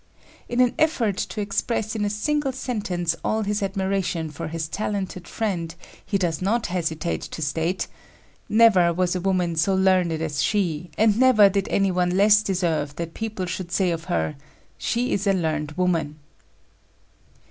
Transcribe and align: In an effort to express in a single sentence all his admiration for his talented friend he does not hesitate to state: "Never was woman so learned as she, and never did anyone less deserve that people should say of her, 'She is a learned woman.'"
In 0.49 0.59
an 0.61 0.73
effort 0.79 1.15
to 1.15 1.41
express 1.41 1.95
in 1.95 2.03
a 2.03 2.09
single 2.09 2.53
sentence 2.53 3.15
all 3.23 3.43
his 3.43 3.61
admiration 3.61 4.31
for 4.31 4.47
his 4.47 4.67
talented 4.67 5.27
friend 5.27 5.75
he 6.03 6.17
does 6.17 6.41
not 6.41 6.65
hesitate 6.65 7.21
to 7.21 7.41
state: 7.43 7.85
"Never 8.49 8.91
was 8.93 9.15
woman 9.19 9.55
so 9.55 9.75
learned 9.75 10.13
as 10.19 10.41
she, 10.41 10.89
and 10.97 11.19
never 11.19 11.49
did 11.49 11.67
anyone 11.69 12.17
less 12.17 12.41
deserve 12.41 12.95
that 12.95 13.13
people 13.13 13.45
should 13.45 13.71
say 13.71 13.91
of 13.91 14.05
her, 14.05 14.37
'She 14.79 15.13
is 15.13 15.27
a 15.27 15.33
learned 15.33 15.73
woman.'" 15.73 16.17